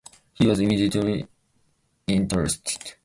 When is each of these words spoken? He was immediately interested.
He 0.33 0.47
was 0.47 0.59
immediately 0.59 1.27
interested. 2.07 2.95